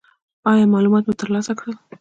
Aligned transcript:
ایا 0.49 0.65
معلومات 0.73 1.03
مو 1.05 1.13
ترلاسه 1.21 1.53
کړل؟ 1.59 1.73